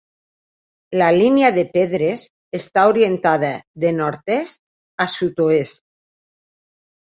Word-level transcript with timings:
La 1.01 1.09
línia 1.17 1.51
de 1.57 1.65
pedres 1.75 2.23
està 2.61 2.87
orientada 2.95 3.53
de 3.87 3.95
nord-est 4.01 4.65
a 5.07 5.11
sud-oest. 5.21 5.83